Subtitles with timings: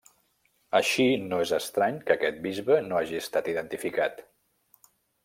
[0.77, 4.25] Així no és estrany que aquest bisbe no hagi estat identificat.